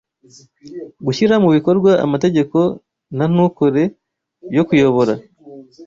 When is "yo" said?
4.55-4.63